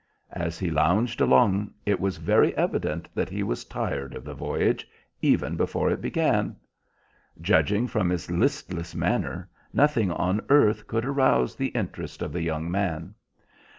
As 0.33 0.57
he 0.57 0.71
lounged 0.71 1.21
along 1.21 1.75
it 1.85 1.99
was 1.99 2.17
very 2.17 2.57
evident 2.57 3.07
that 3.13 3.29
he 3.29 3.43
was 3.43 3.63
tired 3.65 4.15
of 4.15 4.23
the 4.25 4.33
voyage, 4.33 4.87
even 5.21 5.55
before 5.55 5.91
it 5.91 6.01
began. 6.01 6.55
Judging 7.39 7.85
from 7.85 8.09
his 8.09 8.31
listless 8.31 8.95
manner 8.95 9.47
nothing 9.71 10.09
on 10.11 10.41
earth 10.49 10.87
could 10.87 11.05
arouse 11.05 11.55
the 11.55 11.67
interest 11.67 12.23
of 12.23 12.33
the 12.33 12.41
young 12.41 12.71
man. 12.71 13.13